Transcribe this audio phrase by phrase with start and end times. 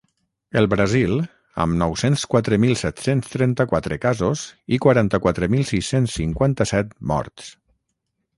[0.59, 1.11] El Brasil,
[1.65, 7.55] amb nou-cents quatre mil set-cents trenta-quatre casos i quaranta-quatre mil sis-cents cinquanta-set morts.